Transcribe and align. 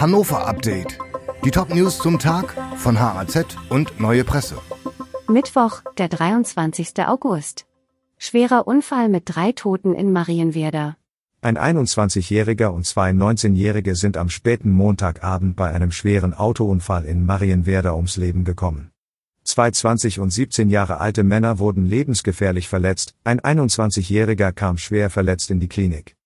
Hannover 0.00 0.46
Update. 0.46 0.96
Die 1.44 1.50
Top-News 1.50 1.98
zum 1.98 2.20
Tag 2.20 2.54
von 2.76 3.00
HAZ 3.00 3.56
und 3.68 3.98
Neue 3.98 4.22
Presse. 4.22 4.54
Mittwoch, 5.26 5.82
der 5.98 6.06
23. 6.08 7.04
August. 7.04 7.66
Schwerer 8.16 8.68
Unfall 8.68 9.08
mit 9.08 9.24
drei 9.26 9.50
Toten 9.50 9.96
in 9.96 10.12
Marienwerder. 10.12 10.96
Ein 11.40 11.58
21-Jähriger 11.58 12.68
und 12.68 12.86
zwei 12.86 13.10
19-Jährige 13.10 13.96
sind 13.96 14.16
am 14.16 14.28
späten 14.28 14.70
Montagabend 14.70 15.56
bei 15.56 15.72
einem 15.72 15.90
schweren 15.90 16.32
Autounfall 16.32 17.04
in 17.04 17.26
Marienwerder 17.26 17.96
ums 17.96 18.16
Leben 18.16 18.44
gekommen. 18.44 18.92
Zwei 19.42 19.72
20 19.72 20.20
und 20.20 20.30
17 20.30 20.70
Jahre 20.70 21.00
alte 21.00 21.24
Männer 21.24 21.58
wurden 21.58 21.86
lebensgefährlich 21.86 22.68
verletzt, 22.68 23.16
ein 23.24 23.40
21-Jähriger 23.40 24.52
kam 24.52 24.78
schwer 24.78 25.10
verletzt 25.10 25.50
in 25.50 25.58
die 25.58 25.68
Klinik. 25.68 26.17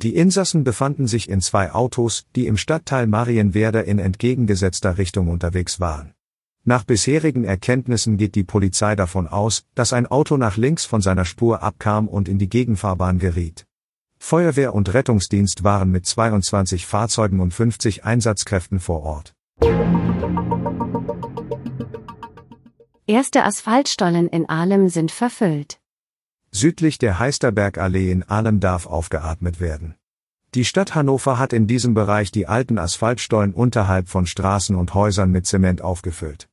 Die 0.00 0.14
Insassen 0.14 0.62
befanden 0.62 1.08
sich 1.08 1.28
in 1.28 1.40
zwei 1.40 1.72
Autos, 1.72 2.24
die 2.36 2.46
im 2.46 2.56
Stadtteil 2.56 3.08
Marienwerder 3.08 3.84
in 3.84 3.98
entgegengesetzter 3.98 4.96
Richtung 4.96 5.26
unterwegs 5.26 5.80
waren. 5.80 6.14
Nach 6.64 6.84
bisherigen 6.84 7.42
Erkenntnissen 7.42 8.16
geht 8.16 8.36
die 8.36 8.44
Polizei 8.44 8.94
davon 8.94 9.26
aus, 9.26 9.64
dass 9.74 9.92
ein 9.92 10.06
Auto 10.06 10.36
nach 10.36 10.56
links 10.56 10.84
von 10.84 11.00
seiner 11.00 11.24
Spur 11.24 11.64
abkam 11.64 12.06
und 12.06 12.28
in 12.28 12.38
die 12.38 12.48
Gegenfahrbahn 12.48 13.18
geriet. 13.18 13.66
Feuerwehr 14.20 14.72
und 14.72 14.94
Rettungsdienst 14.94 15.64
waren 15.64 15.90
mit 15.90 16.06
22 16.06 16.86
Fahrzeugen 16.86 17.40
und 17.40 17.52
50 17.52 18.04
Einsatzkräften 18.04 18.78
vor 18.78 19.02
Ort. 19.02 19.34
Erste 23.08 23.42
Asphaltstollen 23.42 24.28
in 24.28 24.48
Ahlem 24.48 24.90
sind 24.90 25.10
verfüllt. 25.10 25.77
Südlich 26.50 26.98
der 26.98 27.18
Heisterbergallee 27.18 28.10
in 28.10 28.22
Ahlem 28.22 28.60
darf 28.60 28.86
aufgeatmet 28.86 29.60
werden. 29.60 29.94
Die 30.54 30.64
Stadt 30.64 30.94
Hannover 30.94 31.38
hat 31.38 31.52
in 31.52 31.66
diesem 31.66 31.92
Bereich 31.92 32.32
die 32.32 32.46
alten 32.46 32.78
Asphaltstollen 32.78 33.52
unterhalb 33.52 34.08
von 34.08 34.24
Straßen 34.24 34.74
und 34.74 34.94
Häusern 34.94 35.30
mit 35.30 35.46
Zement 35.46 35.82
aufgefüllt. 35.82 36.48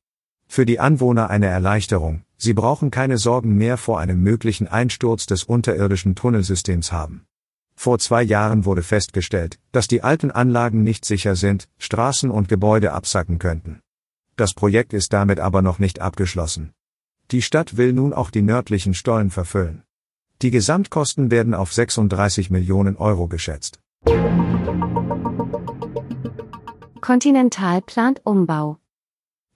Für 0.46 0.66
die 0.66 0.78
Anwohner 0.78 1.30
eine 1.30 1.46
Erleichterung, 1.46 2.22
sie 2.36 2.52
brauchen 2.52 2.90
keine 2.90 3.16
Sorgen 3.16 3.56
mehr 3.56 3.78
vor 3.78 3.98
einem 3.98 4.22
möglichen 4.22 4.68
Einsturz 4.68 5.26
des 5.26 5.44
unterirdischen 5.44 6.14
Tunnelsystems 6.14 6.92
haben. 6.92 7.24
Vor 7.74 7.98
zwei 7.98 8.22
Jahren 8.22 8.64
wurde 8.64 8.82
festgestellt, 8.82 9.58
dass 9.72 9.88
die 9.88 10.02
alten 10.02 10.30
Anlagen 10.30 10.82
nicht 10.82 11.04
sicher 11.04 11.34
sind, 11.34 11.68
Straßen 11.78 12.30
und 12.30 12.48
Gebäude 12.48 12.92
absacken 12.92 13.38
könnten. 13.38 13.80
Das 14.36 14.52
Projekt 14.52 14.92
ist 14.92 15.14
damit 15.14 15.40
aber 15.40 15.62
noch 15.62 15.78
nicht 15.78 16.00
abgeschlossen. 16.00 16.72
Die 17.30 17.42
Stadt 17.42 17.76
will 17.76 17.92
nun 17.92 18.12
auch 18.12 18.30
die 18.30 18.42
nördlichen 18.42 18.94
Stollen 18.94 19.30
verfüllen. 19.30 19.82
Die 20.42 20.50
Gesamtkosten 20.50 21.30
werden 21.30 21.54
auf 21.54 21.72
36 21.72 22.50
Millionen 22.50 22.96
Euro 22.96 23.26
geschätzt. 23.26 23.80
Continental 27.00 27.80
plant 27.80 28.20
Umbau. 28.24 28.78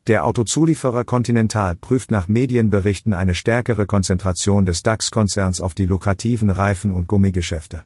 Der 0.07 0.25
Autozulieferer 0.25 1.05
Continental 1.05 1.77
prüft 1.77 2.11
nach 2.11 2.29
Medienberichten 2.29 3.13
eine 3.13 3.35
stärkere 3.35 3.85
Konzentration 3.85 4.65
des 4.65 4.83
DAX-Konzerns 4.83 5.61
auf 5.61 5.75
die 5.75 5.85
lukrativen 5.85 6.49
Reifen- 6.49 6.95
und 6.95 7.07
Gummigeschäfte. 7.07 7.85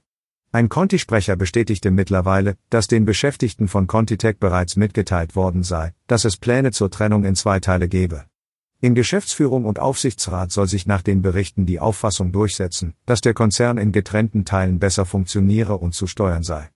Ein 0.53 0.69
Conti-Sprecher 0.69 1.35
bestätigte 1.35 1.91
mittlerweile, 1.91 2.57
dass 2.71 2.87
den 2.87 3.05
Beschäftigten 3.05 3.67
von 3.67 3.89
Contitech 3.89 4.39
bereits 4.39 4.77
mitgeteilt 4.77 5.35
worden 5.35 5.65
sei, 5.65 5.95
dass 6.07 6.25
es 6.25 6.37
Pläne 6.37 6.71
zur 6.71 6.93
Trennung 6.93 7.25
in 7.25 7.35
zwei 7.35 7.59
Teile 7.59 7.89
gebe. 7.89 8.25
In 8.85 8.95
Geschäftsführung 8.95 9.65
und 9.65 9.79
Aufsichtsrat 9.79 10.53
soll 10.53 10.69
sich 10.69 10.87
nach 10.87 11.01
den 11.01 11.23
Berichten 11.23 11.65
die 11.65 11.81
Auffassung 11.81 12.33
durchsetzen, 12.33 12.93
dass 13.07 13.23
der 13.23 13.33
Konzern 13.33 13.79
in 13.79 13.93
getrennten 13.93 14.45
Teilen 14.45 14.79
besser 14.79 15.07
funktioniere 15.07 15.79
und 15.79 15.95
zu 15.95 16.07
steuern 16.07 16.43
sei. 16.43 16.69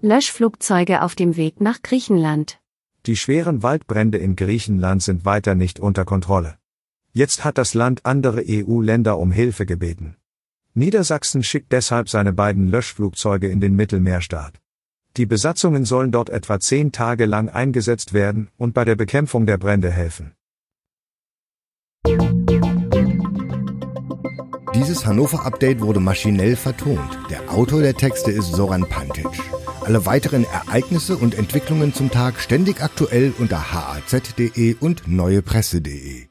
Löschflugzeuge 0.00 1.02
auf 1.02 1.16
dem 1.16 1.36
Weg 1.36 1.60
nach 1.60 1.82
Griechenland. 1.82 2.60
Die 3.06 3.16
schweren 3.16 3.64
Waldbrände 3.64 4.18
in 4.18 4.36
Griechenland 4.36 5.02
sind 5.02 5.24
weiter 5.24 5.56
nicht 5.56 5.80
unter 5.80 6.04
Kontrolle. 6.04 6.56
Jetzt 7.12 7.44
hat 7.44 7.58
das 7.58 7.74
Land 7.74 8.06
andere 8.06 8.44
EU-Länder 8.46 9.18
um 9.18 9.32
Hilfe 9.32 9.66
gebeten. 9.66 10.14
Niedersachsen 10.74 11.42
schickt 11.42 11.72
deshalb 11.72 12.08
seine 12.08 12.32
beiden 12.32 12.68
Löschflugzeuge 12.68 13.48
in 13.48 13.60
den 13.60 13.74
Mittelmeerstaat. 13.74 14.60
Die 15.16 15.26
Besatzungen 15.26 15.84
sollen 15.84 16.12
dort 16.12 16.30
etwa 16.30 16.60
zehn 16.60 16.92
Tage 16.92 17.26
lang 17.26 17.48
eingesetzt 17.48 18.12
werden 18.12 18.50
und 18.56 18.74
bei 18.74 18.84
der 18.84 18.94
Bekämpfung 18.94 19.46
der 19.46 19.58
Brände 19.58 19.90
helfen. 19.90 20.34
Dieses 24.74 25.06
Hannover-Update 25.06 25.80
wurde 25.80 25.98
maschinell 26.00 26.54
vertont. 26.54 27.18
Der 27.30 27.50
Autor 27.52 27.82
der 27.82 27.94
Texte 27.94 28.30
ist 28.30 28.52
Soran 28.52 28.88
Pantic. 28.88 29.26
Alle 29.80 30.06
weiteren 30.06 30.44
Ereignisse 30.44 31.16
und 31.16 31.34
Entwicklungen 31.34 31.92
zum 31.92 32.10
Tag 32.10 32.38
ständig 32.38 32.80
aktuell 32.82 33.32
unter 33.38 33.72
haz.de 33.72 34.76
und 34.78 35.08
neuepresse.de. 35.08 36.28